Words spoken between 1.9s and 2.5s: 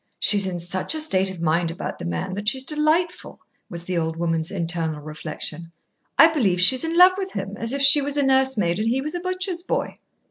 the man that